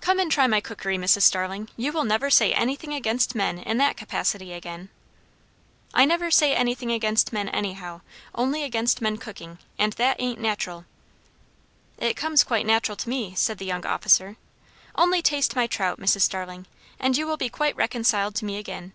[0.00, 1.22] "Come and try my cookery, Mrs.
[1.22, 4.90] Starling; you will never say anything against men in that capacity again."
[5.92, 8.02] "I never say anything against men anyhow;
[8.32, 10.84] only against men cooking; and that ain't natural."
[11.98, 14.36] "It comes quite natural to me," said the young officer.
[14.94, 16.20] "Only taste my trout, Mrs.
[16.20, 16.68] Starling,
[17.00, 18.92] and you will be quite reconciled to me again."